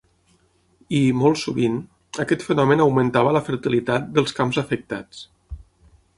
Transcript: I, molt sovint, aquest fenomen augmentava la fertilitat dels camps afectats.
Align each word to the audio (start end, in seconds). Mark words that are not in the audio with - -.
I, 0.99 1.01
molt 1.23 1.39
sovint, 1.41 1.75
aquest 2.25 2.47
fenomen 2.47 2.81
augmentava 2.89 3.35
la 3.39 3.45
fertilitat 3.51 4.09
dels 4.17 4.37
camps 4.41 4.61
afectats. 4.65 5.25